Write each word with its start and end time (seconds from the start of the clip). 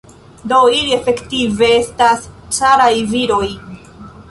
Do 0.53 0.61
ili 0.77 0.95
efektive 0.95 1.69
estas 1.75 2.25
caraj 2.59 2.91
viroj. 3.15 3.47